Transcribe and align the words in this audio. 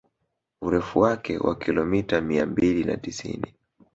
Urefu 0.61 0.99
wake 0.99 1.37
wa 1.37 1.55
kilomita 1.55 2.21
mia 2.21 2.45
mbili 2.45 2.83
na 2.83 2.97
tisini 2.97 3.53